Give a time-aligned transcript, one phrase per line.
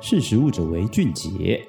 [0.00, 1.60] 识时务者为俊杰。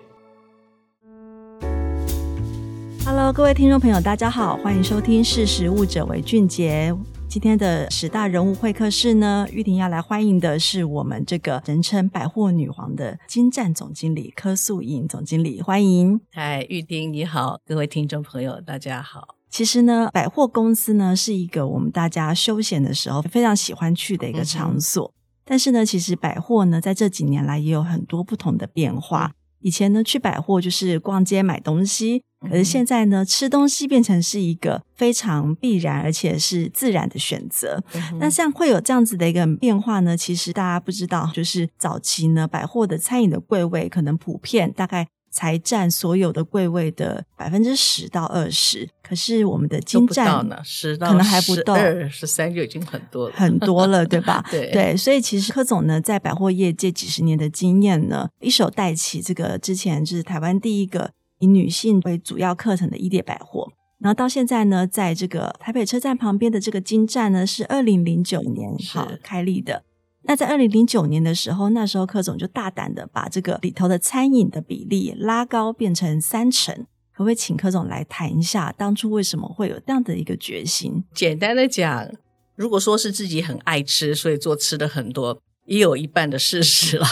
[3.03, 6.93] Hello，各位听众朋友，大家好，欢迎收听《识时务者为俊杰》。
[7.27, 16.21] 今天的十大人物会客室呢，玉婷要来欢迎的是我们这个人称百货女皇的金站总经理柯素颖总经理，欢迎。
[16.31, 19.35] 嗨，玉婷你好，各位听众朋友大家好。
[19.49, 25.11] 其实呢，百货公司呢是一个我们大家休闲的时候非常喜欢去的一个场所。
[25.49, 29.31] 嗯、但是呢，其实百货呢在这几年来也有很多不同的变化。
[29.61, 37.83] 以前呢，去百货就是逛街买东西，可是现在呢，吃东西变成是一个非常必然而且是自然的选择。
[37.93, 45.07] 嗯、那像会有这样子的一个变化呢，其实大家不知道，就是早期呢，百货的餐饮的柜位可能普遍大概。
[45.29, 54.43] 才占所有的柜位的百分之十到二十，可是我们的金站呢，十到可能还不到二十三就已经很多了，很多了，对吧？
[54.49, 69.83] 对对，所以其实柯总呢，在百货业界几十年的经验呢，一手带起这个之前就是台湾第一个以女性为主要课程的伊甸百货，然后到现在呢，在这个台北车站旁边的这个金站呢，是二零零九年好开立的。
[70.23, 76.85] 那在二零零九年的时候，那时候柯总就大胆的把这个里头的餐饮的比例拉高，变成三成。
[77.11, 81.03] 可不可以请柯总来谈一下，当初为什么会有这样的一个决心？
[81.13, 82.09] 简单的讲，
[82.55, 87.05] 如果说是自己很爱吃，所以做吃的很多，也有一半的事实了。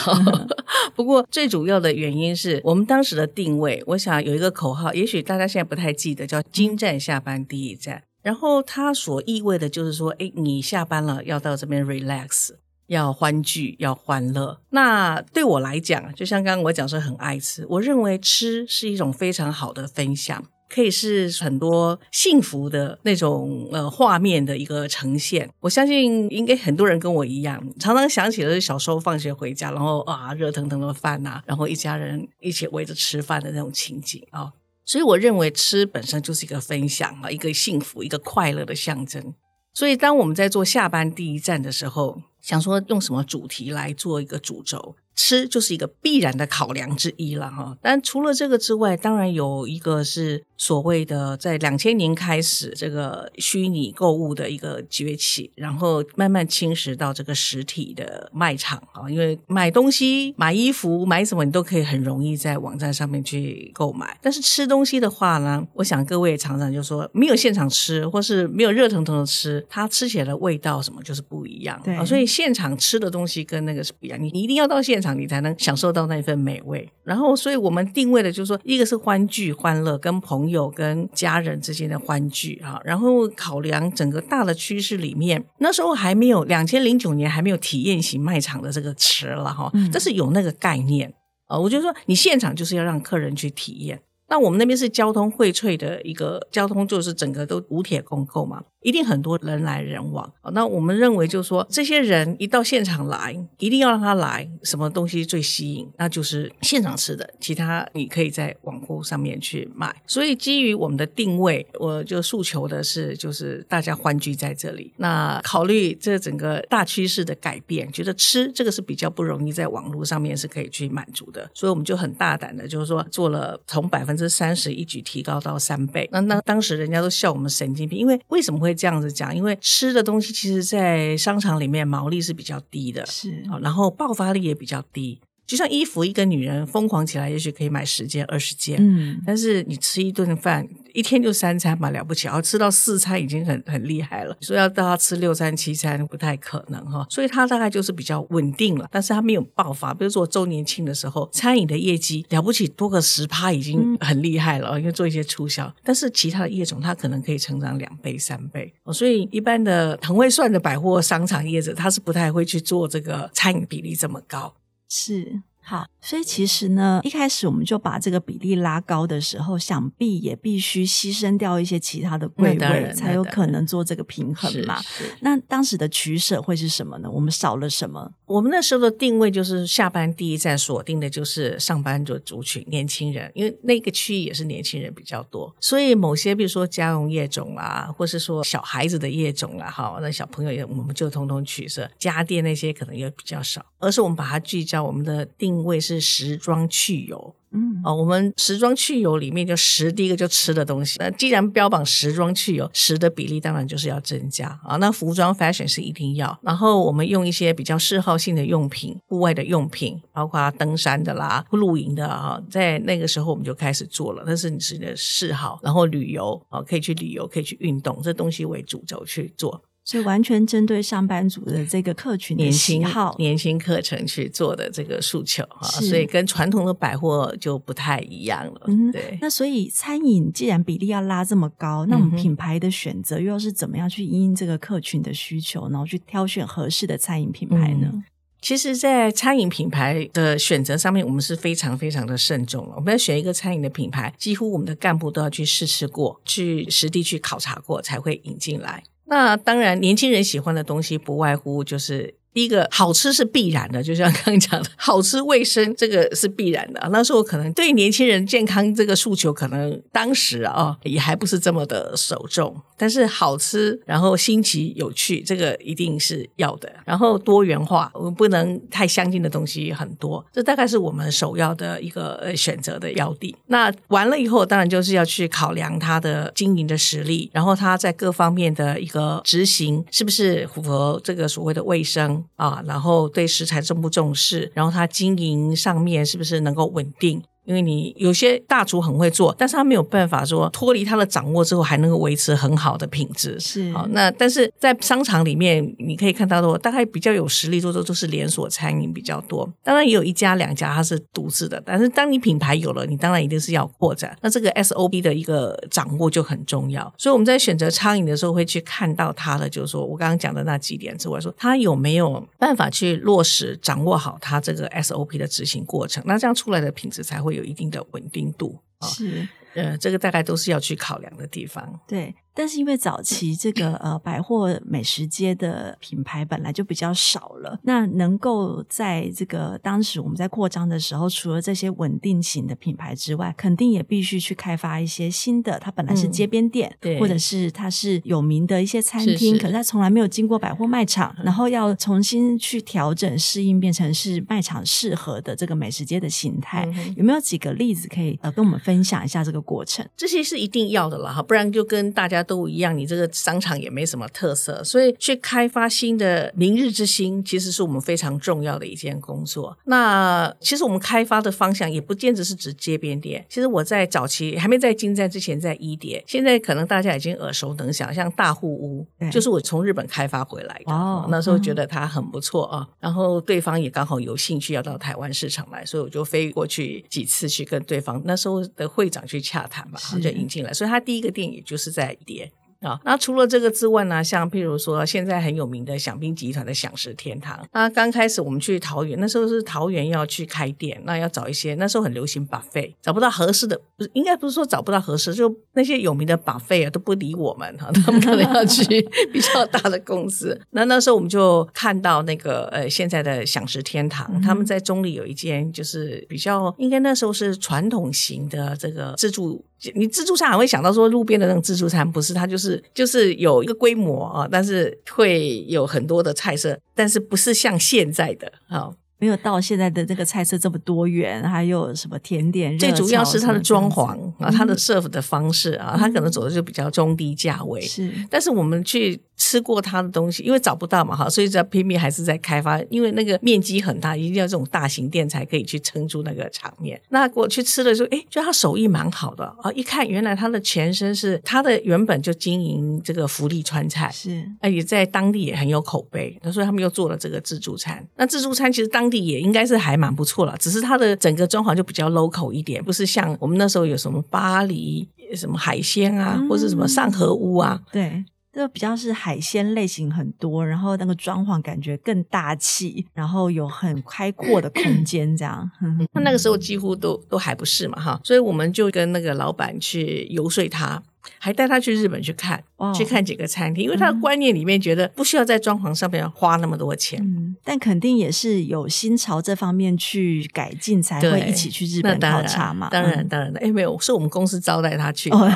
[0.96, 8.04] 不过最主要的原因是我们当时的定位，我想有一个口号，也许大家现在不太记得，叫“精湛下班第一站”。
[8.24, 12.52] 然后它所意味的就是说，哎，你下班了要到这边 relax。
[12.88, 14.60] 要欢聚，要欢乐。
[14.70, 25.50] 那对我来讲，就像刚刚我讲说很爱吃，我认为吃是一种非常好的分享，可以是很多幸福的那种呃画面的一个呈现。
[25.60, 34.52] 我相信应该很多人跟我一样，常常想起了小时候放学回家，然后啊热腾腾的饭呐、啊，然后一家人一起围着吃饭的那种情景啊。
[34.86, 39.34] 所以我认为吃本身就是一个分享啊，一个幸福、一个快乐的象征。
[39.74, 44.96] 所以当我们在做下班第一站的时候，想说用什么主题来做一个主轴？
[45.18, 47.76] 吃就是一个必然的考量之一了哈。
[47.82, 59.10] 但除了这个之外，当然有一个是所谓的在两千年开始这个虚拟购物的一个崛起，然后慢慢侵蚀到这个实体的卖场啊。
[59.10, 64.18] 因为买东西、买衣服、买什么，你都可以很容易在网站上面去购买。
[64.22, 71.82] 但是吃东西的话呢，我想各位常常就说，没有现场吃，或是没有热腾腾的吃，它吃起来的味道什么就是不一样。
[71.84, 75.07] 对，所以现场吃的东西跟那个是不一样，你你一定要到现场。
[75.14, 76.90] 你才能享受到那份美味。
[77.04, 82.80] 然后，所以我们定位的就是说，一个是欢聚欢乐，跟朋友、跟家人之间的欢聚啊。
[82.84, 89.72] 然后考量整个大的趋势里面，那时候还没有两千零九年还没有体验型卖场的这个词了哈。
[89.92, 91.14] 但是有那个概念
[91.48, 91.58] 啊。
[91.58, 94.02] 我就说，你现场就是要让客人去体验。
[94.30, 98.62] 那我们那边是交通荟萃的一个交通，就是整个都五铁共构嘛。
[98.88, 105.86] 一定很多人来人往，那我们认为就是说，这些人一到现场来，一定要让他来，什么东西最吸引？
[105.98, 109.94] 那就是现场吃的，其他你可以在网购上面去买。
[110.08, 114.94] 所以基于我们的定位，我就诉求的是，就是大家欢聚在这里。
[114.96, 126.08] 那考虑这整个大趋势的改变，觉得吃这个是比较不容易在网络上面是可以去满足的，所以我们就很大胆的，就是说做了从百分之三十一举提高到三倍。
[126.14, 128.77] 那那当时人家都笑我们神经病，因为为什么会？
[128.78, 135.20] 这样子讲，因为吃的东西其实，在商场里面毛利是比较低的，是，然后爆发力也比较低。
[135.48, 144.38] 就像衣服，一个女人疯狂起来，也许可以买十件、二十件，嗯，但是你吃一顿饭，一天就三餐嘛，了不起，然后吃到四餐已经很很厉害了。
[144.42, 147.08] 说要到她吃六餐、七餐，不太可能哈。
[147.10, 149.94] 所以她大概就是比较稳定了，但是她没有爆发。
[149.94, 155.74] 比如说我周年庆的时候，餐饮的业绩了不起，多个十趴已经很厉害了，因为做一些促销。
[155.82, 158.74] 但是其他的业种，它可能可以成长两倍、三倍。
[158.92, 164.54] 所以一般的很会算的百货商场业者，他是不太会去做这个餐饮比例这么高。
[164.90, 165.42] 是。
[165.70, 174.80] 好，所以其实呢，一开始我们就把这个比例拉高的时候，想必也必须牺牲掉一些其他的柜位，才有可能做这个平衡嘛。
[175.20, 177.12] 那当时的取舍会是什么呢？
[177.12, 178.14] 我们少了什么？
[178.26, 195.57] 我们那时候的定位就是下班第一站锁定的就是上班族族群，年轻人，因为那个区域也是年轻人比较多，所以某些比如说家用业种啊，或是说小孩子的业种啊，哈，那小朋友也我们就通通取舍，家电那些可能也比较少，而是我们把它聚焦我们的定。
[195.58, 197.36] 定位是时装去油。
[197.52, 200.98] 嗯，哦，我们时装去油里面就食，第一个就吃的东西。
[201.00, 204.76] 那既然标榜时装去油，食的比例当然就是要增加啊。
[204.76, 214.24] 那服装 fashion 是一定要，然后我们用一些比较嗜好性的用品，户外的用品，包括登山的啦、露营的啊，在那个时候我们就开始做了。
[214.28, 219.64] 那是你自己的嗜好，然后旅游啊，可以去旅游，可以去运动，这东西为主轴去做。
[219.88, 228.62] 所以完全针对上班族的这个客群的喜好，年轻课程去做的这个诉求啊，所以跟传统的百货就不太一样了。
[228.68, 229.18] 嗯，对。
[229.22, 237.90] 那所以餐饮既然比例要拉这么高，那我们品牌的选择又要是怎么样去因应这个客群的需求，然后去挑选合适的餐饮品牌呢？
[237.94, 238.04] 嗯，
[238.42, 242.74] 其实，在餐饮品牌的选择上面，我们是非常非常的慎重了。
[242.76, 248.84] 我们要选一个餐饮的品牌，几乎我们的干部都要去试吃过，去实地去考察过，才会引进来。
[249.10, 252.16] 那当然，年轻人喜欢的东西不外乎就是。
[252.38, 256.88] 第一个好吃是必然的，就像刚刚讲的，好吃卫生这个是必然的。
[256.92, 262.56] 那时候可能对年轻人健康这个诉求，可能当时啊也还不是这么的首重。
[262.80, 266.72] 但是好吃，然后新奇有趣，这个一定是要的。
[266.86, 273.36] 然后多元化，我们不能太相近的东西很多，这大概是我们首要的一个呃选择的要地。
[273.48, 282.24] 那完了以后，当然就是要去考量它的经营的实力，然后它在各方面的一个执行是不是符合这个所谓的卫生。
[282.36, 287.24] 啊，然后对食材重不重视，然后他经营上面是不是能够稳定？
[287.48, 293.40] 因为你有些大厨很会做，但是他没有办法说脱离他的掌握之后还能够维持很好的品质。
[293.40, 299.50] 是好，那但是在商场里面，你可以看到的，大概比较有实力做的都是连锁餐饮比较多。
[299.64, 304.14] 当然也有一家两家它是独自的，但是当你品牌有了，你当然一定是要扩展。
[304.22, 306.94] 那这个 SOP 的一个掌握就很重要。
[306.98, 318.60] 所以我们在选择餐饮的时候会去看到它的，就是说我刚刚讲的那几点之外，说它有没有办法去落实掌握好它这个 SOP 的执行过程，那这样出来的品质才会有一定的稳定度。
[318.82, 321.80] 是，呃，这个大概都是要去考量的地方。
[321.88, 322.14] 对。
[322.38, 335.58] 但是因为早期这个呃百货美食街的品牌本来就比较少了，那能够在这个当时我们在扩张的时候，除了这些稳定型的品牌之外，肯定也必须去开发一些新的。
[335.58, 346.72] 它本来是街边店，嗯、对，或者是它是有名的一些餐厅，是是，可是它从来没有经过百货卖场，然后要重新去调整适应，变成是卖场适合的这个美食街的形态。
[346.76, 349.84] 嗯、有没有几个例子可以呃跟我们分享一下这个过程？
[349.98, 352.27] 这些是一定要的了哈，不然就跟大家。
[352.28, 359.58] 都一样，你这个商场也没什么特色，所以去开发新的明日之星，其实是我们非常重要的一件工作。
[359.64, 363.26] 那其实我们开发的方向也不见得是指街边店。
[363.30, 370.74] 其实我在早期还没在金站之前，在一叠，现在可能大家已经耳熟能详，像大户屋，就是我从日本开发回来的。
[370.74, 380.52] 哦，那时候觉得它很不错啊，然后对方也刚好有兴趣要到台湾市场来，所以我就飞过去几次去跟对方那时候的会长去洽谈吧，然后就引进来。
[380.52, 382.17] 所以他第一个店也就是在一叠。
[382.62, 398.64] 啊，那除了这个之外呢，像譬如说现在很有名的享宾集团的享食天堂，那刚开始我们去桃园，那时候是桃园要去开店，那要找一些那时候很流行 buffet，找不到合适的，不是应该不是说找不到合适，就那些有名的 buffet 啊都不理我们哈， 他们可能要去
[399.14, 400.42] 比较大的公司。
[400.50, 409.46] 那那时候我们就看到那个呃现在的享食天堂，嗯、他们在中坜有一间就是比较应该那时候是传统型的这个自助。
[409.74, 418.72] 你自助餐还会想到说路边的那种自助餐，不是，它就是就是有一个规模啊，但是会有很多的菜色，但是不是像现在的啊。
[419.00, 422.58] 没有到现在的这个菜色这么多元，还有什么甜点？
[422.58, 427.62] 最主要是它的装潢啊，它的 serve 的方式啊，它可能走的就比较中低价位。
[427.62, 432.60] 是，但是我们去吃过它的东西，因为找不到嘛哈，所以在拼命还是在开发。
[432.70, 436.80] 因为那个面积很大，一定要这种大型店才可以去撑住那个场面。
[436.90, 439.52] 那我去吃的时候，哎，觉得他手艺蛮好的啊！
[439.54, 446.20] 一看原来他的前身是他的原本就经营这个福利川菜，是，而且在当地也很有口碑。
[446.32, 447.86] 所以他们又做了这个自助餐。
[447.96, 465.52] 那自助餐其实当当地也应该是还蛮不错了，只是它的整个装潢就比较 local 一点，不是像我们那时候有什么巴黎什么海鲜啊，嗯、或者什么上河屋啊，对，就比较是海鲜类型很多，然后那个装潢感觉更大气，然后有很开阔的空间这样。
[465.92, 470.82] 那那个时候几乎都都还不是嘛哈，所以我们就跟那个老板去游说他。
[471.20, 477.00] 还带他去日本去看，哦、去看几个餐厅，因为他的观念里面觉得不需要在装潢上面花那么多钱。
[477.02, 482.70] 嗯，但肯定也是有新潮这方面去改进，才会一起去日本考察嘛。
[482.70, 485.30] 当然，当然的，哎，没有，是我们公司招待他去，哦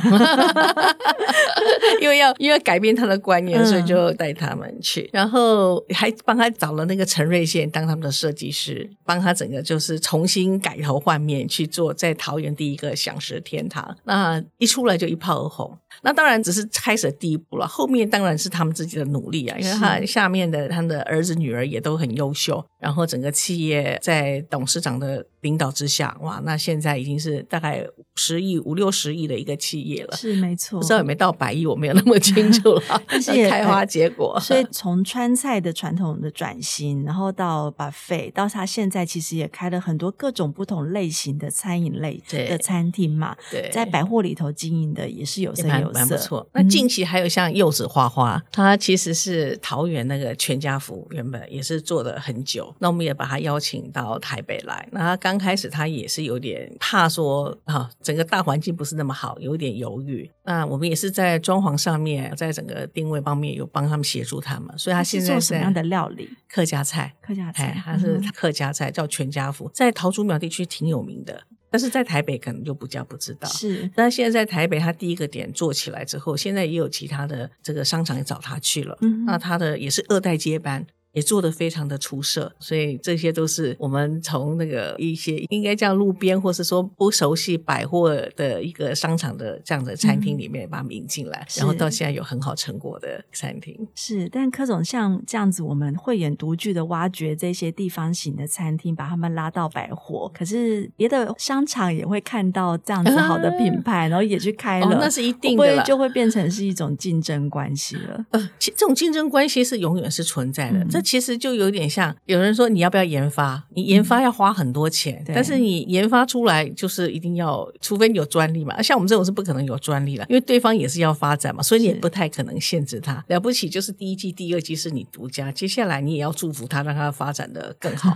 [2.02, 13.96] 因为要因为改变他的观念，所以就带他们去，然后还帮他找了那个陈瑞宪当他们的设计师，帮他整个就是重新改头换面去做，在桃园第一个享食天堂。
[14.04, 15.61] 那一出来就一炮而红。
[15.62, 15.91] 红。
[16.04, 34.40] 那当然只是开始的第一步了，后面当然是他们自己的努力啊，因为他下面的他们的儿子女儿也都很优秀，然后整个企业在董事长的领导之下，哇，那现在已经是大概五十亿、五六十亿的一个企业了，是没错，不知道有没有到百亿，我没有那么清楚了， 但是 开花结果。
[34.40, 45.91] 所以从川菜的传统的转型，然后到 buffet，到他现在其实也开了很多各种不同类型的餐饮类的餐厅嘛，对，在百货里头经营的也是有声有。
[45.94, 46.48] 蛮不错。
[46.54, 52.74] 那近期还有像柚子花花，他、嗯、其实是桃园那个全家福，原本也是做了很久。
[52.80, 54.88] 那我们也把他邀请到台北来。
[54.92, 60.30] 那他刚开始他也是有点怕说啊，整个大环境不是那么好，有点犹豫。
[60.44, 64.78] 那我们也是在装潢上面，在整个定位方面有帮他们协助他们。
[64.78, 66.30] 所以他现在是做什么样的料理？
[66.50, 71.44] 客家菜，客家菜，他是客家菜，叫全家福，在桃竹苗地区挺有名的。
[71.72, 73.90] 但是在台北可能就不叫不知道，是。
[73.96, 80.86] 那现在在台北，他第一个点做起来之后，现在也有其他的这个商场也找他去了，嗯，那他的也是二代接班。
[81.14, 93.76] 也做得非常的出色，所以这些都是我们从那个一些应该叫路边，或是说不熟悉百货的一个商场的这样的餐厅里面把它引进来，嗯，然后到现在有很好成果的餐厅。
[93.94, 100.32] 是，但柯总像这样子，我们慧眼独具的挖掘这些地方型的餐厅，把他们拉到百货。
[100.34, 108.26] 可是别的商场也会看到这样子好的品牌，啊、然后也去开了，哦、那是一定的，会就会变成是一种竞争关系了。
[108.32, 110.80] 呃，其这种竞争关系是永远是存在的。
[110.80, 113.64] 嗯其实就有点像有人说，你要不要研发？
[113.76, 118.82] 你研发要花很多钱，嗯、但是你研发出来就是一定要，除非你有专利嘛。
[118.82, 123.24] 像我们这种是不可能有专利了，因为对方也是要发展嘛，所以你也不太可能限制他。
[123.28, 128.16] 了不起就是第一季、第二季是你独家，接下来你也要祝福他，让他发展的更好。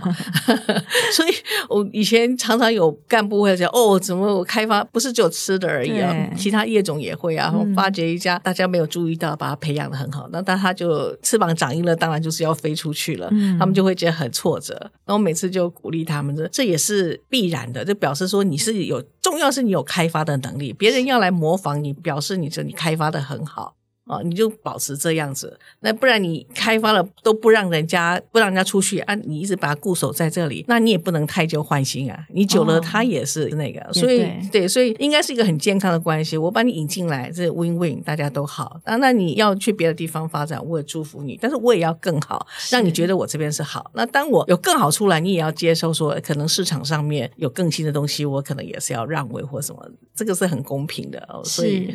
[1.12, 1.30] 所以
[1.68, 6.14] 我以前常常有干部会讲：“哦，怎么我开发不是只有吃的而已啊？
[6.36, 12.75] 其他业种也会啊。”发掘一家大家没有注意到，把它培养的很好，那但他就翅膀长硬了，当然就是要飞。
[12.76, 14.74] 出去了，他们就会觉得很挫折。
[15.06, 23.75] 然后每次就鼓励他们，这这也是必然的，就表示说你是有重要是你有开发的能力，别人要来模仿你，表示你这你开发的很好。
[24.06, 36.36] 啊，你就保持这样子，那不然你开发了都不让人家不让人家出去啊，你一直把它固守在这里，那你也不能太旧换新啊，你久了它也是那个，哦、所以对，对，所以应该是一个很健康的关系。
[36.36, 38.80] 我把你引进来，这 win win，大家都好。
[38.84, 43.90] 啊，那你要去别的地方发展，我也祝福你，但是我也要更好，让你觉得我这边是好。
[43.94, 51.42] 那当我有更好出来，你也要接受说，可能市场上面有更新的东西，我可能也是要让位或什么，这个是很公平的哦。
[51.44, 51.94] 所以，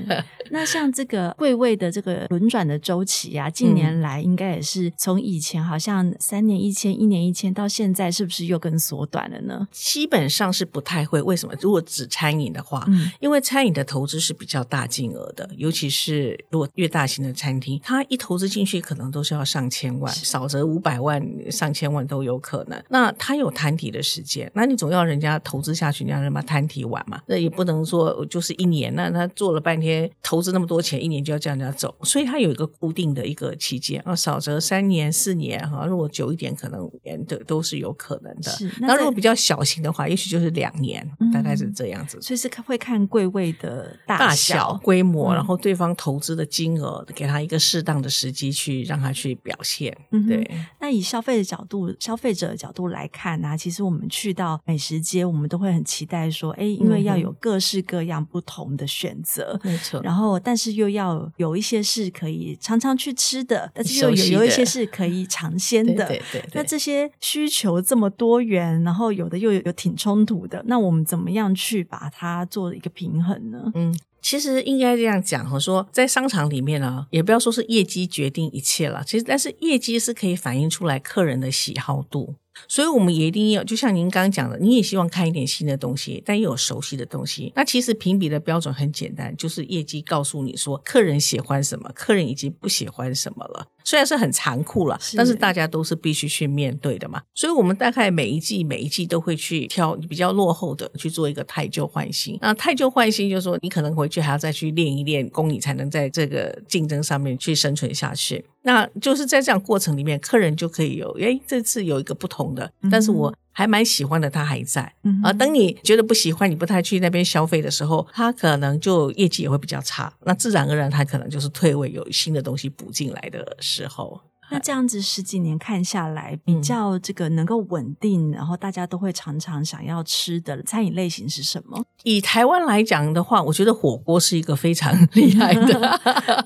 [0.50, 2.78] 那像这个贵位的这个轮转的。
[2.82, 9.68] 周期啊，近年来应该也是从以前好像三年一千、一年一千，到现在是不是又更缩短了呢？
[9.72, 11.22] 基本上是不太会。
[11.22, 11.54] 为什么？
[11.62, 22.84] 如果只餐饮的话，嗯，因为餐饮的投资是比较大金额的，尤其是如果越大型的餐厅，它一投资进去可能都是要上千万，少则五百万、上千万都有可能。
[22.90, 27.22] 那它有摊底的时间，那你总要人家投资下去，让他摊底完嘛？
[27.28, 32.68] 那也不能说就是一年，那他做了半天，投资那么多钱，一年就要叫人家走，所以它有一个。
[32.82, 38.52] 固定的一个期间啊，少则三年四年哈，如果久一点，可能五年的都是有可能的。
[38.80, 42.20] 那，那如果比较小型的话，也许就是两年，嗯，大概是这样子。
[42.22, 49.96] 所以是会看柜位的大小、规模，然后对方投资的金额，给他一个适当的时机去让他去表现。
[50.12, 50.50] 嗯，对。
[50.80, 60.02] 那以消费的角度，消费者的角度来看呢，啊，其实我们去到美食街，我们都会很期待说，哎，因为要有各式各样不同的选择，没错。
[60.02, 62.58] 然后，但是又要有一些是可以。
[62.60, 66.08] 常常去吃的，但是又有有一些是可以尝鲜的。
[66.08, 66.52] 对对对。
[66.54, 73.72] 那这些需求这么多元，然后有的又有有挺冲突的，那我们怎么样去把它做一个平衡呢？
[73.76, 79.04] 嗯，其实应该这样讲，我说在商场里面呢，也不要说是业绩决定一切了。
[79.06, 82.36] 其实，但是业绩是可以反映出来客人的喜好度。
[82.68, 87.52] 所以我们也一定要，就像您刚刚讲的，你也希望看一点新的东西，但又有熟悉的东西。
[87.56, 93.68] 那其实评比的标准很简单，就是业绩告诉你说，客人喜欢什么，客人已经不喜欢什么了。
[93.84, 97.22] 虽然是很残酷了，但是大家都是必须去面对的嘛。
[97.34, 102.38] 所以我们大概每一季每一季都会去挑比较落后的去做一个太旧换新。
[102.42, 108.46] 那太旧换新就是说，你可能回去还要再去练一练功，你才能在这个竞争上面去生存下去。
[108.64, 114.94] 那就是在这样过程里面，客人就可以有，诶，这次有一个不同的，但是我还蛮喜欢的，它还在。
[115.04, 120.14] 嗯哼，啊，等你觉得不喜欢，你不太去那边消费的时候，它可能就业绩也会比较差。
[120.26, 124.20] 那自然而然，它可能就是退位，有新的东西补进来的时候。
[124.52, 131.84] 那这样子十几年看下来，比较这个能够稳定，然后大家都会常常想要吃的餐饮类型是什么？
[132.04, 136.00] 以台湾来讲的话，我觉得火锅是一个非常 厉害的。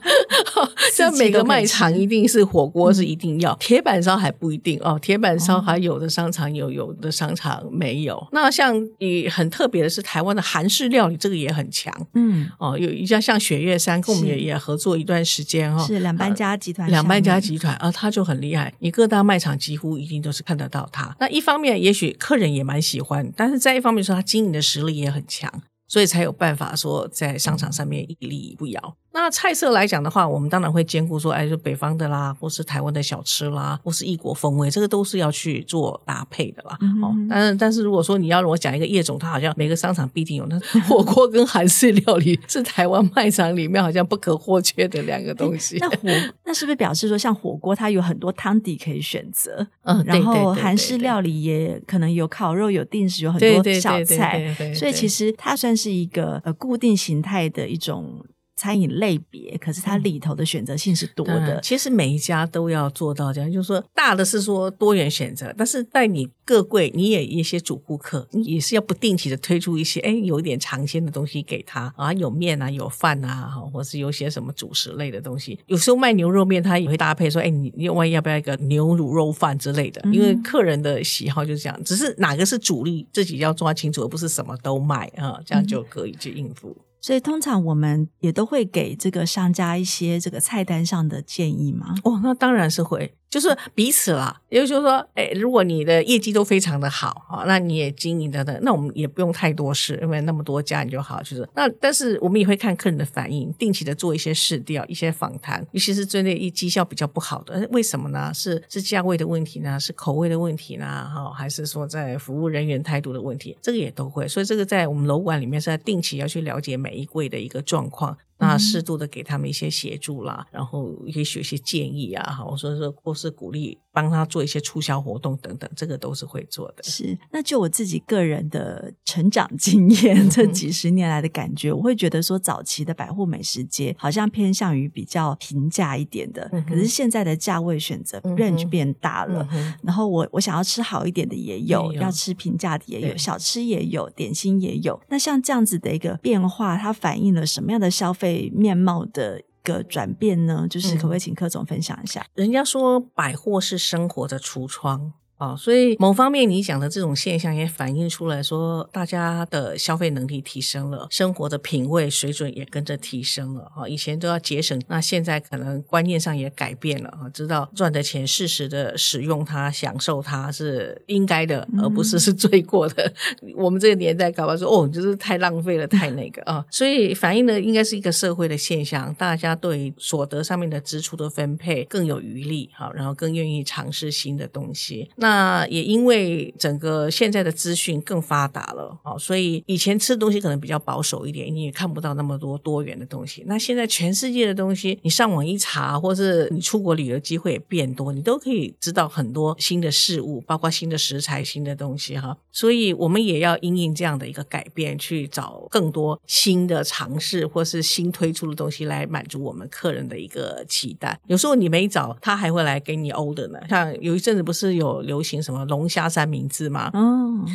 [0.94, 4.98] 像每个卖场一定是火锅是一定要，铁板烧还不一定哦。
[5.02, 8.26] 铁板烧还有的商场有，有的商场没有。
[8.32, 11.92] 那像以很特别的是台湾的韩式料理，这个也很强。
[12.14, 15.84] 嗯，哦，有一家像雪月山，跟我们也也合作一段时间哦。
[15.86, 17.92] 是两班家集团，两班家集团啊。
[17.96, 21.16] 他就很厉害，你各大卖场几乎一定都是看得到他。
[21.20, 25.50] 那一方面，也许客人也蛮喜欢，但是在一方面说，他经营的实力也很强，
[25.88, 28.98] 所以才有办法说在商场上面屹立不摇。
[29.16, 36.78] 那菜色来讲的话，我们当然会兼顾说，哎，就北方的啦，或是台湾的小吃啦，或是异国风味，这个都是要去做搭配的啦。
[36.82, 45.78] 嗯、哼哦，但是但是如果说你要让我讲一个业种，它好像每个商场必定有，那火锅跟韩式料理是台湾卖场里面好像不可或缺的两个东西。
[45.80, 46.10] 那火
[46.44, 49.66] 那是不是表示说，像火锅它有很多汤底可以选择？
[49.84, 58.24] 嗯，然后韩式料理也可能有烤肉、有定食、有很多小菜，所以其实它算是一个呃固定形态的一种。
[58.56, 61.60] 餐饮类别，可是它里头的选择性是多的。
[61.62, 75.60] 其实每一家都要做到这样，就是说大的是说多元选择，但是在你各柜，你也一些主顾客，你也是要不定期的推出一些，哎，有一点尝鲜的东西给他啊，有面啊，有饭啊，或是有些什么主食类的东西。
[75.66, 80.02] 有时候卖牛肉面，他也会搭配说，哎，你你万一要不要一个牛卤肉饭之类的？
[80.12, 86.78] 因为客人的喜好就是这样，只是哪个是主力，自己要抓清楚，而不是什么都卖啊，这样就可以去应付。
[87.06, 91.94] 所以通常我们也都会给这个商家一些这个菜单上的建议吗？
[92.04, 93.16] 哦，那当然是会。
[93.36, 101.22] 就是彼此啦，也就是说，哎，如果你的业绩都非常的好啊，那你也经营的的，那我们也不用太多事，因为那么多家你就好。
[101.22, 108.34] 就是那，但是我们也会看客人的反应，定期的做一些试调、一些访谈，尤其是针对一绩效比较不好的，为什么呢？
[108.34, 109.77] 是是价位的问题呢？
[109.77, 110.86] 是口味的问题呢？
[111.13, 113.58] 哈，还是说在服务人员态度的问题？
[113.62, 114.25] 这个也都会。
[114.30, 118.18] 所以这个在我们楼管里面是在定期要去了解每一柜的一个状况。
[118.38, 123.80] 那适度的给他们一些协助啦，然后也许一些建议啊，哈，我说说或是鼓励。
[123.96, 126.84] 帮他做一些促销活动等等，这个都是会做的。
[126.84, 139.48] 是，那就我自己个人的成长经验，这几十年来的感觉，嗯、我会觉得说，早期的百货美食街好像偏向于比较平价一点的，嗯、可是现在的价位选择 range 变大了。
[139.53, 145.00] 嗯、然后我我想要吃好一点的也有，也有要吃平价的也有，小吃也有，点心也有。
[145.08, 152.22] 那像这样子的一个变化，它反映了什么样的消费面貌的个转变呢，就是可不可以请柯总分享一下？
[152.22, 155.12] 嗯、人家说百货是生活的橱窗。
[155.46, 163.64] 啊、哦，所以某方面你讲的这种现象也反映出来说，大家的消费能力提升了，生活的品味水准也跟着提升了。
[163.75, 173.14] 啊、哦，以前都要节省，那现在可能观念上也改变了啊，知道赚的钱适时的使用它，享受它是应该的，而不是是罪过的。
[173.42, 185.10] 嗯、我们这个年代搞不好说哦，就是太浪费了，太那个啊、哦，所以反映的应该是一个社会的现象，大家对所得上面的支出的分配更有余力，好，然后更愿意尝试新的东西。
[185.18, 193.44] 那那也因为整个现在的资讯更发达了，哦，所以以前吃的东西可能比较保守一点，你也看不到那么多多元的东西。
[193.46, 202.38] 那现在全世界的东西，你上网一查，或是你出国旅游机会也变多，你都可以知道很多新的事物，包括新的食材、新的东西哈。
[202.54, 211.20] 所以我们也要因应这样的一个改变，去找更多新的尝试，或是新推出的东西来满足我们客人的一个期待。
[211.28, 213.60] 有时候你没找，他还会来给你 order 呢。
[213.68, 216.92] 像有一阵子不是有流流行什么龙虾三明治吗？
[216.94, 217.46] 嗯，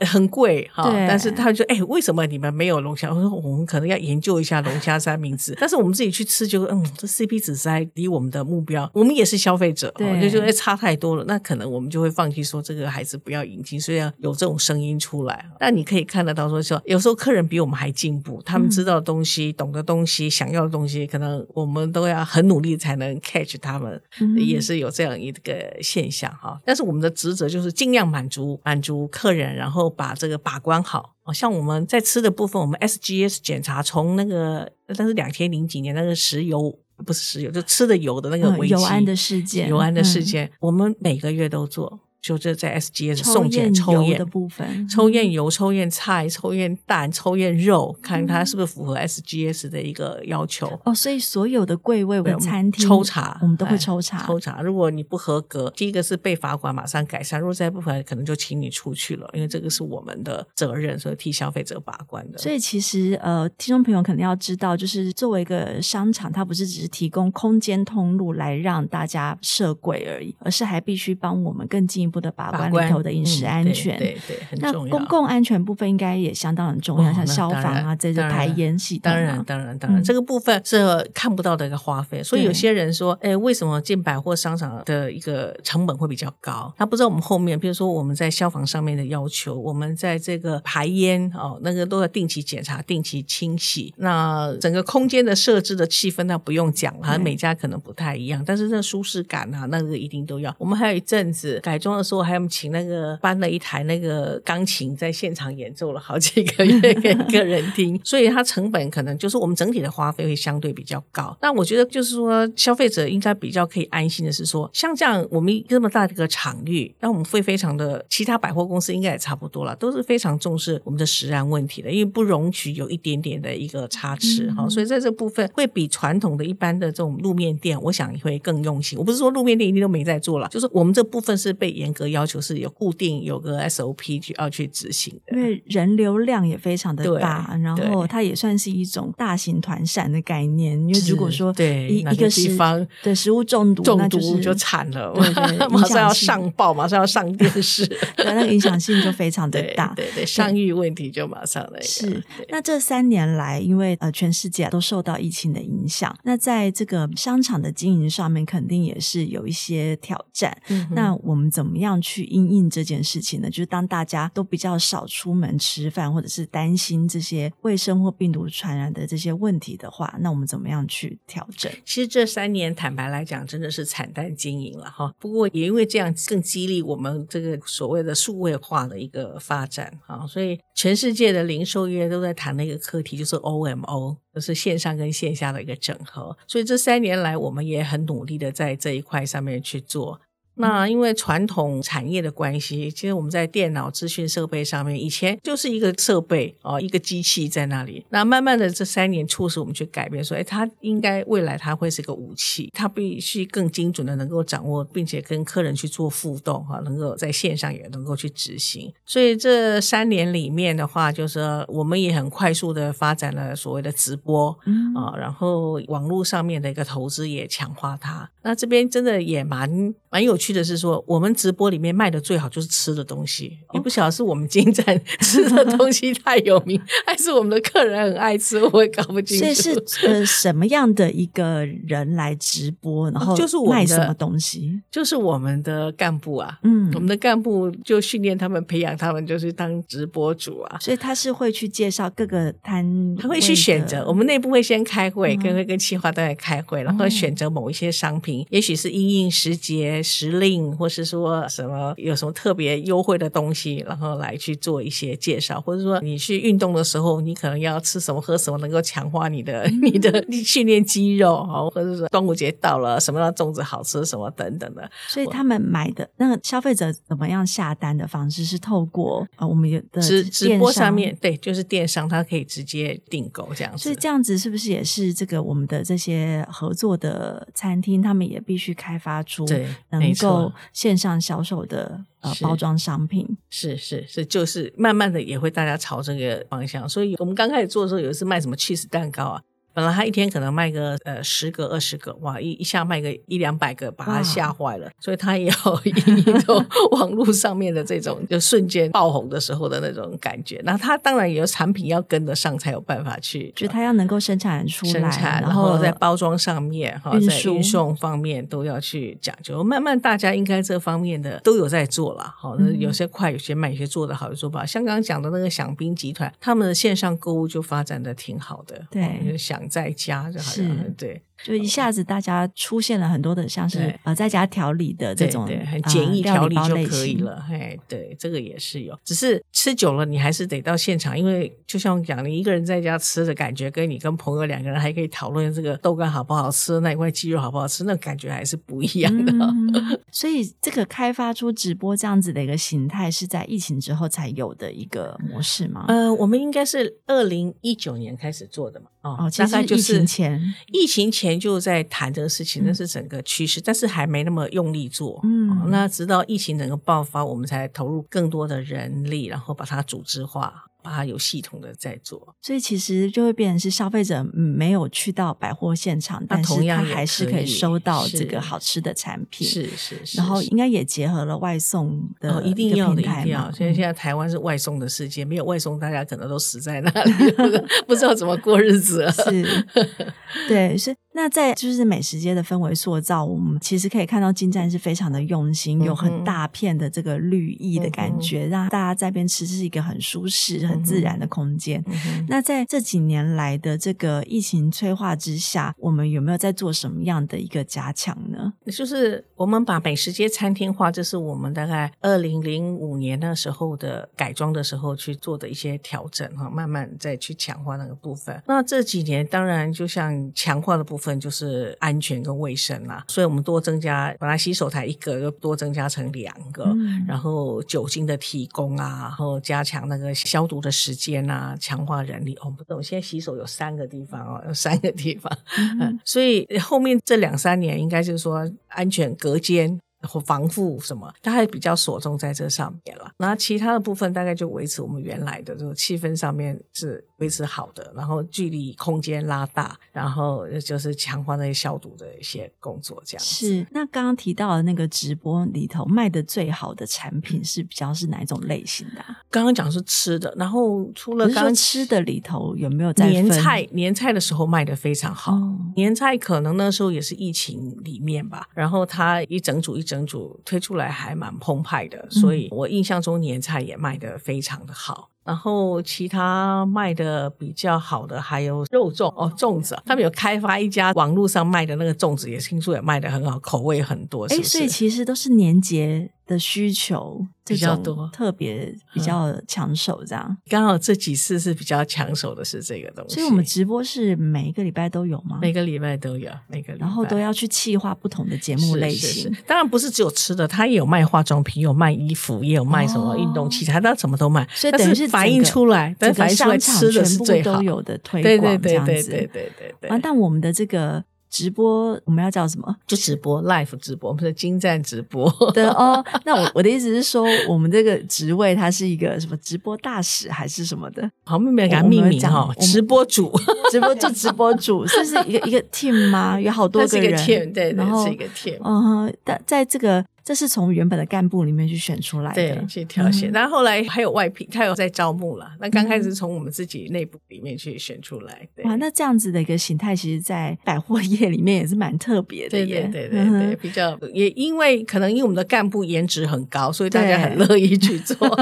[0.00, 3.10] 很贵哈，但是他就哎、欸，为什么你们没有龙虾？
[3.10, 15.46] 我说我们可能要研究一下龙虾三明治， 但是我们自己去吃就嗯，这 CP 值在离我们的目标，我们也是消费者，我就觉得差太多了，那可能我们就会放弃说这个孩子不要引进，所以要有这种声音出来。
[15.58, 26.60] 但你可以看得到说，说有时候客人比我们还进步，他们知道的东西、嗯、懂的东西、想要的东西，可能我们都要很努力才能 catch 他们，嗯、也是有这样一个现象哈。
[26.66, 29.85] 但是我们的职责就是尽量满足满足客人，然后。
[29.88, 42.00] 把这个把关好，像我们在吃的部分，我们 SGS 检查从那个，但是两千零几年那个石油不是石油，就吃的油的那个危机，油安的事件，油安的事件，嗯、我们每个月都做。
[42.20, 50.66] 就这在 SGS 送检抽验的部分， 抽验 油、抽验菜、抽验蛋、抽验肉，看它是不是符合 SGS 的一个要求。
[50.84, 54.26] 哦，所以所有的柜位、的餐厅抽查，我们都会抽查。
[54.26, 62.38] 抽查，如果你不合格，第一个是被罚款，马上改善；如果再不合格，可能就请你出去了，因为这个是我们的责任，所以替消费者把关的。
[62.38, 72.86] 所以其实呃，听众朋友肯定要知道，就是作为一个商场，它不是只是提供空间通路来让大家设柜而已，而是还必须帮我们更进一步的把关。
[72.86, 74.84] 里头的饮食安全，嗯、对，对对，很重要。
[74.84, 79.14] 那公共安全部分应该也相当很重要，哦、像消防啊，这些排烟系统、啊。
[79.14, 82.22] 当然，当然，当然，嗯、这个部分是看不到的一个花费。
[82.22, 86.72] 所以有些人说，哎，为什么进百货商场的一个成本会比较高？
[86.76, 93.92] 他不知道我们后面，比如说我们在消防上面的要求，我们在这个排烟哦，那个都要定期检查、定期清洗。
[93.96, 100.54] 那整个空间的设置的气氛，那不用讲了，对每家可能不太一样，但是那舒适感啊，那个一定都要。
[100.58, 111.36] 我们还有一阵子改装的时候，还有请那个搬了一台那个钢琴，在现场演奏了好几个月给个人听， 所以它成本可能就是我们整体的花费会相对比较高。
[111.42, 124.68] 那我觉得就是说，消费者应该比较可以安心的是说，像这样我们这么大的一个场域，那我们会非常的，其他百货公司应该也差不多了，都是非常重视我们的食安问题的，因为不容许有一点点的一个差池哈。
[124.68, 128.98] 所以在这部分会比传统的一般的这种路面店，我想会更用心。
[128.98, 132.72] 我不是说路面店一定都没在做了，就是我们这部分是被严格要求是有。
[132.78, 140.78] 固定有个 SOP 去要去执行的，因为人流量也非常的大，然后它也算是一种大型团膳的概念。
[140.86, 145.14] 因为如果说对一一个地方对食物中毒，中毒就惨了，
[145.72, 151.80] 马上要上报， 马上要上电视， 对，那个影响性就非常的大，对对，对，商誉问题就马上来。
[151.80, 160.54] 是，那这三年来，因为呃全世界都受到疫情的影响，那在这个商场的经营上面，肯定也是有一些挑战。
[160.68, 163.50] 嗯、那我们怎么怎么样去因应这件事情呢？
[163.50, 171.70] 就是当大家都比较少出门吃饭，或者是担心这些卫生或病毒传染的这些问题的话，那我们怎么样去调整？
[171.84, 175.12] 其实这三年坦白来讲，真的是惨淡经营了哈。
[175.18, 180.26] 不过也因为这样，更激励我们这个所谓的数位化的一个发展啊。
[180.26, 186.34] 所以全世界的零售业都在谈的一个课题，就是 OMO，就是线上跟线下的一个整合。
[186.46, 190.18] 所以这三年来，我们也很努力的在这一块上面去做。
[190.56, 198.04] 那因为传统产业的关系，其实我们在电脑资讯设备上面，以前就是一个设备哦，一个机器在那里。
[198.08, 208.90] 那慢慢的这三年促使我们去改变，说，哎，它应该未来它会是个武器，它必须更精准的能够掌握，并且跟客人去做互动哈，能够在线上也能够去执行。
[209.04, 218.30] 所以这三年里面的话，就是我们也很快速的发展了所谓的直播，嗯啊，然后网络上面的一个投资也强化它。
[218.42, 220.45] 那这边真的也蛮蛮有趣。
[220.46, 229.44] 去的是说，我们直播里面卖的最好就是吃的东西，也不晓得是我们金站吃的东西太有名，还是我们的客人很爱吃，我也搞不清楚。
[229.44, 234.80] 所以是 呃什么样的一个人来直播，然后就是卖什么东西？
[234.88, 240.78] 就是我们的干部啊，嗯，我们的干部就训练他们，培养他们，就是当直播主啊。
[240.80, 244.06] 所以他是会去介绍各个摊，他会去选择。
[244.06, 250.35] 我们内部会先开会，跟会跟企划都在开会，然后选择某一些商品，也许是因应时节时。
[250.40, 264.90] 令或是说什么有什么特别优惠的东西，然后来去做一些介绍，或者说你去运动的时候，你可能要吃什么喝什么，能够强化你的 你的 训练肌肉啊，或者说端午节到了，什么样的粽子好吃什么等等的。
[265.08, 273.82] 所以他们买的那个消费者怎么样下单的方式是透过啊我们的直直播上面，对，就是电商，它可以直接订购这样子。
[273.82, 280.25] 所以这样子是不是也是这个我们的这些合作的餐厅，他们也必须开发出对能够
[280.72, 286.88] 线上销售的呃包装商品，是是是，就是慢慢的也会大家朝这个方向。
[286.88, 289.42] 所以我们刚开始做的时候，有一次卖什么 cheese 蛋糕啊。
[289.76, 300.62] 本来他一天可能卖个呃十个二十个，哇，一一下卖个一两百个，把他吓坏了，所以他也要以一种 网络上面的这种就瞬间爆红的时候的那种感觉。
[300.64, 309.62] 那他当然也有产品要跟得上，才有办法去，就他要能够生产出来，生产，然后在包装上面哈，在运送方面都要去讲究。
[309.62, 314.64] 慢慢大家应该这方面的都有在做了，好，有些快，有些慢，有些做的好，有做不好。
[314.64, 321.22] 像刚刚讲的那个响兵集团，他们的线上购物就发展的挺好的，对，想在家就好像对。
[321.44, 339.32] 就一下子大家出现了很多的像是呃在家调理的这种对对很简易调理就可以了，哎，对，这个也是有，只是吃久了你还是得到现场，因为就像我讲，你一个人在家吃的感觉，跟你跟朋友两个人还可以讨论这个豆干好不好吃，那一块鸡肉好不好吃，那感觉还是不一样的。
[339.32, 345.84] 嗯、所以这个开发出直播这样子的一个形态，是在疫情之后才有的一个模式吗？
[345.88, 351.25] 呃，我们应该是二零一九年开始做的嘛，哦，大概就是疫情前，疫情前。
[351.34, 355.18] 就在谈这个事情，那是整个趋势，嗯、但是还没那么用力做。
[355.24, 360.64] 嗯、哦，那直到疫情整个爆发，我们才投入更多的人力，然后把它组织化。
[360.86, 370.16] 把它有系统的在做，所以其实就会变成是消费者没有去到百货现场，但是他还是可以收到这个好吃的产品，是是是。
[370.16, 373.50] 然后应该也结合了外送的哦，一定要的，一定要。
[373.50, 377.12] 所以现在台湾是外送的世界，没有外送，大家可能都死在那里，
[377.88, 379.10] 不知道怎么过日子了。
[379.10, 379.66] 是，
[380.46, 380.94] 对，是。
[381.16, 391.82] 那在就是美食街的氛围塑造，我们其实可以看到金站是非常的用心，有很大片的这个绿意的感觉，让大家在边吃是一个很舒适、很自然的空间。
[392.28, 398.52] 那在这几年来的这个疫情催化之下，我们有没有在做什么样的一个加强呢？
[398.66, 408.42] 就是我们把美食街餐厅化，这是我们大概二零零五年那时候的改装的时候去做的一些调整哈，慢慢再去强化那个部分。
[408.46, 422.34] 那这几年当然就像强化的部分就是安全跟卫生啦，所以我们多增加，本来洗手台一个又多增加成两个，嗯、然后酒精的提供啊，然后加强那个消毒的时间啊，强化人力。
[422.40, 429.78] 哦，不懂，现在洗手有三个地方哦，有三个地方，嗯，嗯，所以后面这两三年应该就是说安全隔间。
[430.06, 433.10] 或防护什么，它还比较锁重在这上面了。
[433.18, 443.46] 那其他的部分大概就维持我们原来的这个气氛上面是维持好的，然后距离空间拉大，然后就是强化那些消毒的一些工作，这样子。
[443.46, 443.66] 是。
[443.72, 449.20] 那刚刚提到的那个直播里头卖的最好的产品是比较是哪一种类型的啊？
[449.30, 453.66] 刚刚讲是吃的，然后除了刚刚吃的里头有没有在年菜？
[453.72, 459.95] 年菜的时候卖的非常好，哦、年菜可能那时候也是疫情里面吧，然后它一整组一整。
[459.96, 465.08] 整组推出来还蛮澎湃的，所以我印象中年菜也卖得非常的好。
[465.24, 474.26] 然后其他卖的比较好的还有肉粽哦，粽子，他们有开发一家网络上卖的那个粽子，也听说也卖的很好，口味很多。
[474.26, 474.36] 哎？
[474.42, 477.26] 所以其实都是年节的需求。
[477.48, 480.36] 比较多，特别比较抢手，这样、嗯。
[480.48, 483.14] 刚好这几次是比较抢手的，是这个东西。
[483.14, 485.38] 所以我们直播是每一个礼拜都有吗？
[485.40, 486.84] 每个礼拜都有，每个礼拜。
[486.84, 489.08] 然后都要去企划不同的节目类型。
[489.08, 494.44] 是是是，当然不是只有吃的，他也有卖化妆品，有卖衣服，也有卖什么运动器材，他、哦、什么都卖。
[494.52, 498.92] 所以等于是反映出来，但反映出来吃的是最好都有的推广，这样子。
[498.92, 499.88] 对对对对对对对对。
[499.88, 501.04] 啊，但我们的这个。
[501.36, 502.74] 直播我们要叫什么？
[502.86, 505.30] 就直播，live 直播，我们的精湛直播。
[505.52, 511.10] 对哦， 那我我的意思是说，我们这个职位它是一个什么直播大使还是什么的？
[511.26, 513.30] 好，没有给他命名哈，直播主，
[513.70, 516.40] 直播就直播主，这是一个一个 team 吗？
[516.40, 518.58] 有好多个人，个 team, 对，然后是一个 team。
[518.64, 520.02] 嗯，但在这个。
[520.26, 523.30] 这是从原本的干部里面去选出来的，对，去挑选。
[523.30, 525.48] 然后、嗯、后来还有外聘，他有在招募了。
[525.60, 528.48] 那刚开始从我们自己内部里面去选出来。
[528.56, 528.64] 对。
[528.64, 532.90] 哇，那这样子的一个形态，其实，在百货业里面也是蛮特别的耶。
[532.92, 538.16] 对对对对对，嗯、比较也因为可能因为我们的干部颜值很高，所以大家很乐意去做。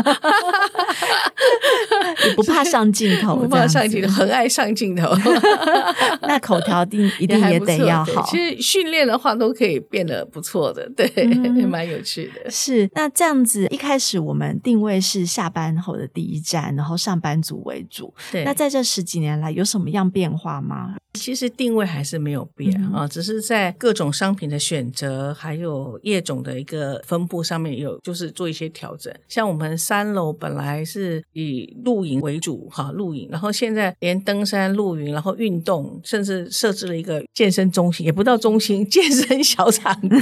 [2.27, 5.15] 你不怕上镜头，不怕上镜头，很爱上镜头。
[6.23, 8.27] 那口条一定一定也得要好。
[8.31, 11.13] 其实训练的话都可以变得不错的，对。
[11.17, 13.67] 嗯蛮有趣的，是那这样子。
[13.67, 18.15] 一开始我们定位是下班后的第一站，然后上班族为主。
[18.31, 20.95] 对，那在这十几年来有什么样变化吗？
[21.15, 29.15] 其实定位还是没有变啊、只是在各种商品的选择还有业种的一个分布上面有就是做一些调整。
[29.29, 40.19] 像我们三楼本来是以露营为主哈，露营，然后现在连登山、露营，然后运动，甚至设置了一个健身中心，也不到中心， 健身小场地。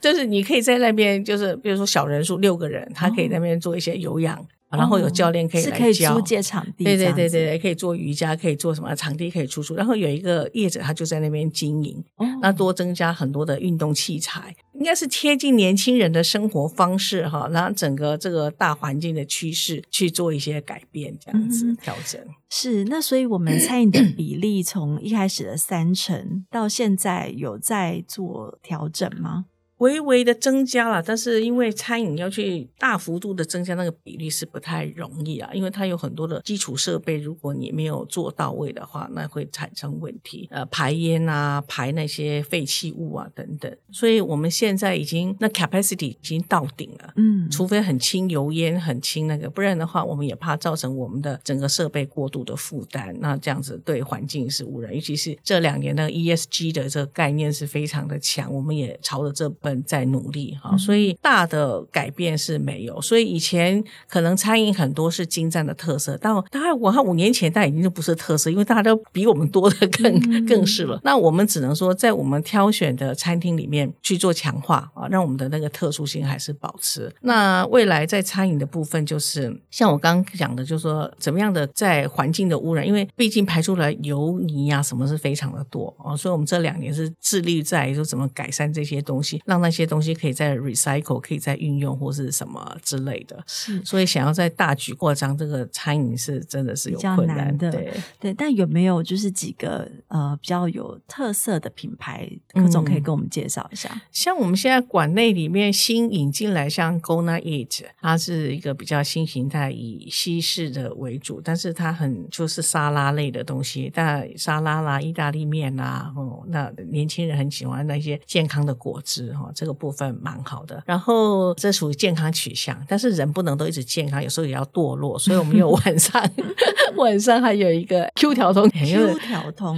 [0.00, 4.46] 就是你可以在那边，就是比如说小人数六个人，他可以在那边做一些有氧。
[4.74, 9.74] 然后有教练可以来教，是可以租借场地，对对对对，可以做瑜伽，可以做什么场地可以出租。
[9.74, 17.46] 然后有一个业者，他就在那边经营，哦、那多增加很多的运动器材，应该是贴近年轻人的生活方式哈。
[17.52, 22.18] 然后整个这个大环境的趋势去做一些改变，这样子调整。
[22.24, 29.44] 嗯、是那所以我们餐饮的比例从一开始的三成到现在有在做调整吗？
[29.82, 40.46] 微微的增加了，但是因为餐饮要去大幅度的增加那个比例是不太容易啊，因为它有很多的基础设备，如果你没有做到位的话，那会产生问题。
[40.52, 43.76] 呃，排烟啊，排那些废弃物啊等等。
[43.90, 54.94] 所以我们现在已经那 capacity 已经到顶了，嗯，除非很轻油烟，很轻那个，不然的话，我们也怕造成我们的整个设备过度的负担，那这样子对环境是污染。
[54.94, 59.71] 尤其是这两年的 ESG 的这个概念是非常的强，我们也朝着这本。
[59.84, 63.00] 在努力哈，所以大的改变是没有。
[63.00, 71.00] 所以以前可能餐饮很多是精湛的特色，但大概我看五年前，但已经就不是特色，因为大家都比我们多的更更是了。
[71.04, 77.12] 那我们只能说，在我们挑选的餐厅里面去做强化啊，让我们的那个特殊性还是保持。
[77.20, 93.42] 那未来在餐饮的部分，就是像我刚刚讲的，就是说怎么样的在环境的污染，因为毕竟排出来油泥啊什么是非常的多啊，所以我们这两年是致力在说怎么改善这些东西，让那些东西可以再 recycle，可以再运用或是什么之类的。
[93.46, 97.70] 是，所以想要在大局扩张这个餐饮是真的是有困难的。
[97.70, 103.88] 对对，但有没有就是几个呃比较有特色的品牌，柯总可以跟我们介绍一下？
[103.94, 126.22] 嗯，像我们现在馆内里面新引进来，像 Gona Eat，它是一个比较新形态，以西式的为主，但是它很就是沙拉类的东西，但沙拉啦、意大利面啦，哦，那年轻人很喜欢那些健康的果汁哈，这个部分蛮好的，然后这属于健康取向，但是人不能都一直健康，有时候也要堕落，所以我们有 晚上
[126.96, 129.76] 晚上还有一个 Q 调通，Q 调通，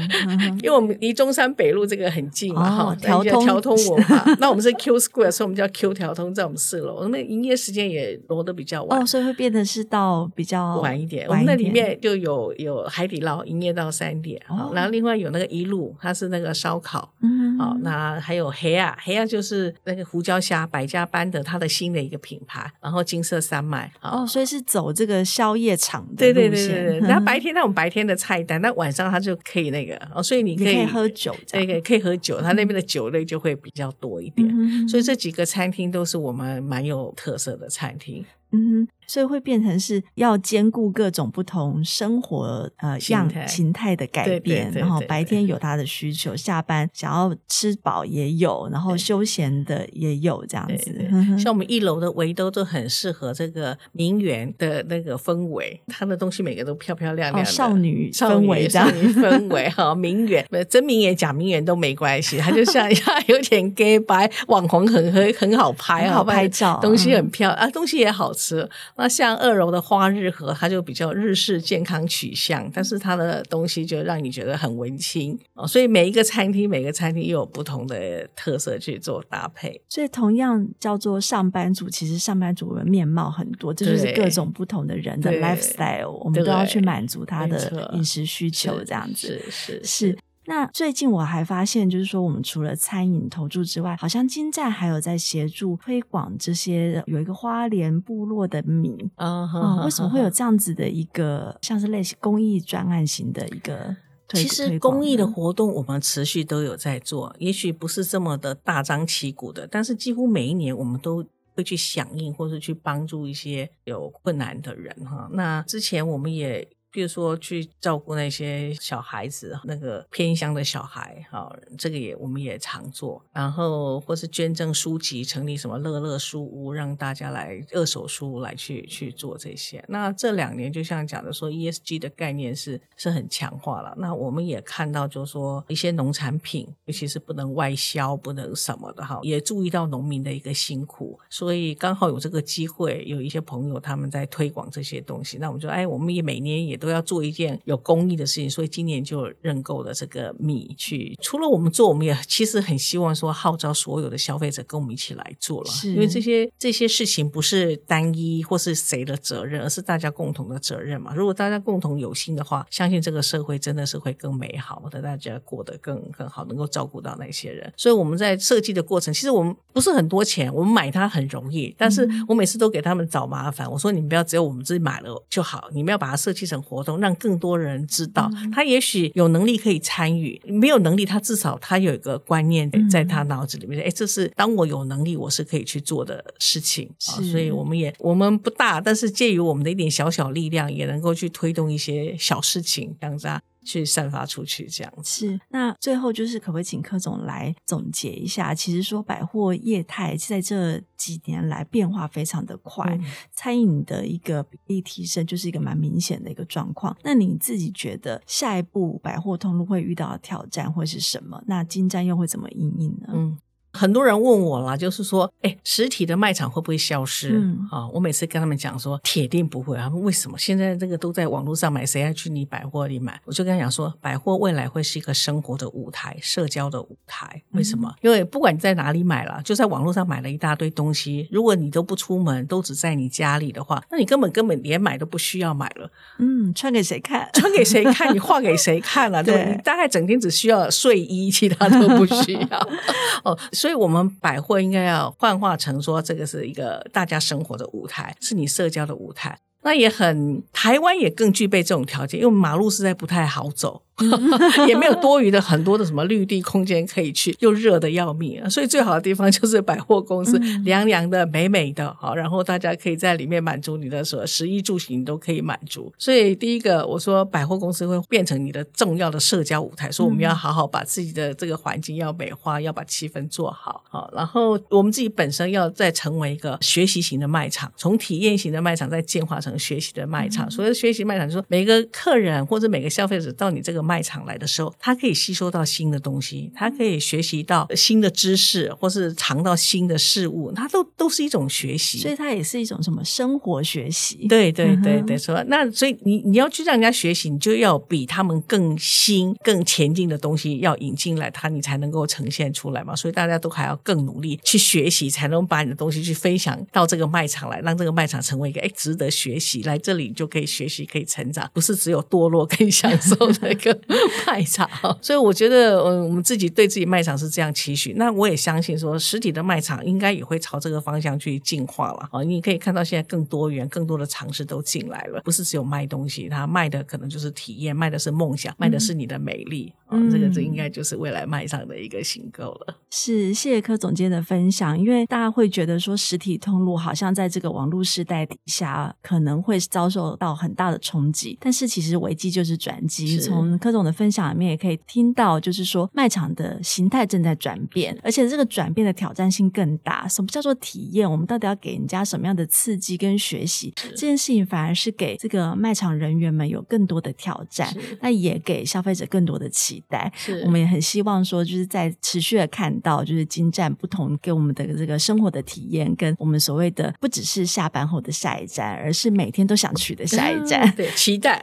[0.62, 11.26] 因为我们离中山北路这个很近嘛，哈、哦，条通调通文化，那我们是 Q Square，所以我们叫 Q 调通，在我们四楼，我们营业时间也挪得比较晚，哦，所以会变得是到比较晚一点。
[11.28, 19.53] 我们那里面就有有海底捞营业到三点，哦，然后另外有那个一路，它是那个烧烤，嗯，好，那还有黑啊黑啊就是
[19.84, 20.04] 那个。
[20.04, 26.16] 胡椒虾百家班的它的新的一个品牌，然后金色山脉哦，所以是走这个宵夜场的。
[26.16, 34.46] 对对对对对， 那白天那种白天的菜单，那晚上它就可以那个哦，所以你可以，喝酒，对，对可以喝酒，它那边的酒类就会比较多一点。
[34.48, 38.24] 嗯、所以这几个餐厅都是我们蛮有特色的餐厅。
[38.52, 50.92] 嗯，所以会变成是要兼顾各种不同生活呃样形态的改变，然后白天有他的需求，下班想要吃饱也有，然后休闲的也有这样子。
[50.92, 62.88] 对对对， 像我们一楼的围兜都很适合这个名媛的那个氛围，他的东西每个都漂漂亮亮的，少女氛围这样，少女氛围哈，名媛真名媛假名媛都没关系，他就像
[63.28, 68.68] 有点 gay 白网红很很很好拍，好拍照，东西很漂亮啊，东西也好吃。
[68.96, 75.66] 那像二楼的花日和，它就比较日式健康取向，但是它的东西就让你觉得很文青哦。
[75.66, 79.80] 所以每一个餐厅，每个餐厅又有不同的特色去做搭配。
[79.88, 90.08] 所以同样叫做上班族，其实上班族的面貌很多，这就是各种不同的人的 lifestyle，我们都要去满足他的饮食需求，这样子是是是。
[90.08, 103.96] 是那最近我还发现，就是说我们除了餐饮投注之外，好像精湛还有在协助推广这些有一个花莲部落的米啊、嗯，为什么会有这样子的一个像是类似公益专案型的一个
[104.28, 104.42] 推？
[104.42, 115.28] 其实公益的活动我们持续都有在做，也许不是这么的大张旗鼓的，但是几乎每一年我们都会去响应或是去帮助一些有困难的人哈。
[115.32, 116.68] 那之前我们也。
[116.94, 123.20] 比如说去照顾那些小孩子，那个偏乡的小孩，哈，这个也我们也常做。
[123.32, 129.84] 然后或是捐赠书籍，成立什么乐乐书屋，让大家来二手书来去去做这些。
[129.88, 133.92] 那这两年就像讲的说，ESG 的概念是是很强化了。
[133.98, 145.38] 那我们也看到，就是说一些农产品，尤其是不能外销，不能什么的哈，也注意到农民的一个辛苦，所以刚好有这个机会，有一些朋友他们在推广这些东西。
[145.38, 146.78] 那我们就哎，我们也每年也。
[146.84, 151.16] 都要做一件有公益的事情，所以今年就认购了这个米去。
[151.22, 161.14] 除了我们做，我们也其实很希望说号召所有的消费者跟我们一起来做了，是因为这些这些事情不是单一或是谁的责任，而是大家共同的责任嘛。
[161.14, 167.72] 如果大家共同有心的话，相信这个社会真的是会更美好的，大家过得更更好，能够照顾到那些人。
[167.76, 173.70] 所以我们在设计的过程，其实我们不是很多钱，我们买它很容易，但是我每次都给他们找麻烦。
[173.70, 178.30] 我说你们不要只有我们自己买了就好，你们要把它设计成活动，让更多人知道。
[178.52, 187.20] 他也许有能力可以参与，没有能力，他至少他有一个观念在他脑子里面，哎，这是当我有能力，我是可以去做的事情啊。
[187.22, 193.40] 所以我们也我们不大，但是介于我们的一点小小力量，也能够去推动一些小事情，这样子啊。
[193.64, 195.40] 去散发出去，这样子是。
[195.48, 198.54] 那最后就是，可不可以请柯总来总结一下？
[198.54, 206.96] 其实说百货业态在这几年来变化非常的快，嗯、餐饮的一个比例提升就是一个蛮明显的一个状况。
[207.02, 211.42] 那你自己觉得下一步百货通路会遇到的挑战会是什么？
[211.46, 213.08] 那金站又会怎么应应呢？
[213.12, 213.38] 嗯。
[213.74, 217.32] 很多人问我啦，就是说，哎，实体的卖场会不会消失？
[217.34, 219.76] 嗯，啊，我每次跟他们讲说，铁定不会。
[219.76, 220.38] 他们为什么？
[220.38, 223.20] 现在这个都在网络上买，谁还去你百货里买？
[223.24, 227.42] 我就跟他讲说，百货未来会是一个生活的舞台，社交的舞台。
[227.50, 227.88] 为什么？
[227.88, 235.90] 嗯、因为不管你在哪里买了，就在网络上买了一大堆东西，如果你都不出门，都只在你家里的话，那你根本根本连买都不需要买了。
[236.18, 237.28] 嗯，穿给谁看？
[237.32, 238.14] 穿给谁看？
[238.14, 239.22] 你画给谁看了、 啊？
[239.22, 242.68] 对，对你大概整天只需要睡衣，其他都不需要。
[243.24, 243.36] 哦。
[243.64, 249.38] 所以，我们百货应该要幻化成说，这个是一个大家生活的舞台，是你社交的舞台。
[249.64, 253.82] 那也很，台湾也更具备这种条件，因为马路实在不太好走。
[254.66, 258.48] 也没有多余的很多的什么绿地空间可以去，又热的要命啊！
[258.48, 265.92] 所以最好的地方就是百货公司，凉凉的、美美的，好，然后大家可以在里面满足你的所有食衣住行都可以满足。
[265.96, 280.50] 所以第一个，我说百货公司会变成你的重要的社交舞台，所以我们要好好把自己的这个环境要美化，要把气氛做好，好，然后我们自己本身要再成为一个学习型的卖场，从体验型的卖场再进化成学习的卖场。
[280.50, 283.84] 所谓学习卖场，就是说每个客人或者每个消费者到你这个。
[283.84, 294.26] 卖场来的时候，他可以吸收到新的东西，他可以学习到新的知识，或是尝到新的事物，他都都是一种学习，所以它也是一种什么生活学习。
[294.26, 302.96] 对对对对，说、嗯、那所以你你要去让人家学习，你就要比他们更新、更前进的东西要引进来，他你才能够呈现出来嘛。
[302.96, 313.78] 所以大家都还要更努力去学习，才能把你的东西去分享到这个卖场来，让这个卖场成为一个哎值得学习，来这里就可以学习、可以成长，不是只有堕落跟享受 那个。
[314.26, 314.68] 卖场，
[315.00, 317.92] 所以我觉得，嗯，我们自己对自己卖场是这样期许。
[317.94, 322.08] 那我也相信说，实体的卖场应该也会朝这个方向去进化了。
[322.10, 329.72] 啊，你可以看到现在更多元、更多的尝试都进来了，不是只有卖东西，它卖的可能就是体验，卖的是梦想，卖的是你的美丽。
[329.90, 332.74] 嗯，这个这应该就是未来卖场的一个新构了。
[332.90, 334.78] 是，谢谢柯总监的分享。
[334.78, 341.36] 因为大家会觉得说，实体通路好像在这个网络时代底下，可能会遭受到很大的冲击。
[341.40, 343.18] 但是其实危机就是转机。
[343.18, 350.06] 从柯总的分享里面也可以听到，就是说卖场的形态正在转变，而且这个转变的挑战性更大。
[350.08, 351.10] 什么叫做体验？
[351.10, 353.72] 我们到底要给人家什么样的刺激跟学习？
[353.90, 360.12] 这件事情反而是给这个卖场人员们有更多的挑战，那也给消费者更多的期待。
[360.44, 370.72] 我们也很希望说，就是在持续的看到，就是精湛不同给我们的这个生活的体验，跟我们所谓的不只是下班后的下一站，而是每天都想去的下一站。
[370.76, 371.40] 对，期待。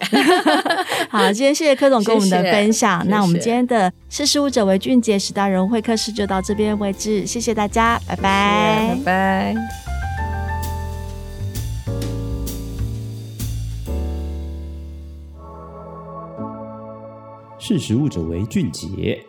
[1.10, 3.00] 好，今天谢谢柯总跟我们的分享。
[3.00, 9.56] 谢谢，那我们今天的“识时务者为俊杰”十大人物会客室就到这边为止，谢谢大家，拜拜，拜拜。
[17.60, 19.24] 识食物者为俊杰。